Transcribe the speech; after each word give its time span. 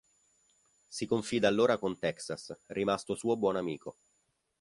Si 0.89 1.05
confida 1.05 1.47
allora 1.47 1.77
con 1.77 1.99
Texas, 1.99 2.55
rimasto 2.69 3.13
suo 3.13 3.37
buon 3.37 3.55
amico. 3.57 3.97